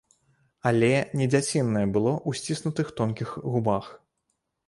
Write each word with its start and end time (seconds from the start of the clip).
Але 0.69 0.87
не 1.19 1.25
дзяцінае 1.33 1.83
было 1.97 2.13
ў 2.29 2.31
сціснутых 2.41 2.87
тонкіх 3.01 3.29
губах. 3.57 3.85